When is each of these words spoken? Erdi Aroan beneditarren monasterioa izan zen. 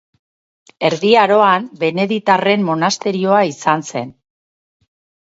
Erdi 0.89 1.11
Aroan 1.25 1.69
beneditarren 1.85 2.67
monasterioa 2.73 3.45
izan 3.55 3.89
zen. 3.93 4.15